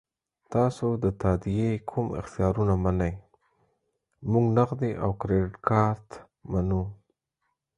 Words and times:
تاسو 0.53 0.87
د 1.03 1.05
تادیې 1.21 1.71
کوم 1.89 2.07
اختیارونه 2.21 2.73
منئ؟ 2.83 3.13
موږ 4.31 4.45
نغدي 4.57 4.91
او 5.03 5.09
کریډیټ 5.21 5.53
کارت 5.69 6.09
منو. 6.51 6.83